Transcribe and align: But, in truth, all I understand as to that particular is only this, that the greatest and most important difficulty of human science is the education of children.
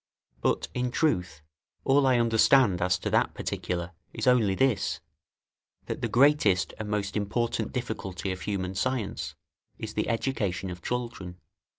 But, 0.41 0.67
in 0.73 0.89
truth, 0.89 1.43
all 1.85 2.07
I 2.07 2.17
understand 2.17 2.81
as 2.81 2.97
to 2.97 3.11
that 3.11 3.35
particular 3.35 3.91
is 4.15 4.25
only 4.25 4.55
this, 4.55 4.99
that 5.85 6.01
the 6.01 6.07
greatest 6.07 6.73
and 6.79 6.89
most 6.89 7.15
important 7.15 7.71
difficulty 7.71 8.31
of 8.31 8.41
human 8.41 8.73
science 8.73 9.35
is 9.77 9.93
the 9.93 10.09
education 10.09 10.71
of 10.71 10.81
children. 10.81 11.37